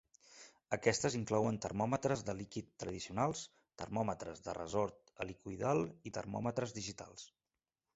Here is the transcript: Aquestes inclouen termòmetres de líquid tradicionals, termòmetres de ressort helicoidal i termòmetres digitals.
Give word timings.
Aquestes 0.77 1.17
inclouen 1.19 1.59
termòmetres 1.65 2.25
de 2.31 2.35
líquid 2.39 2.73
tradicionals, 2.85 3.45
termòmetres 3.85 4.45
de 4.49 4.59
ressort 4.63 5.17
helicoidal 5.25 5.89
i 6.13 6.19
termòmetres 6.21 6.81
digitals. 6.83 7.33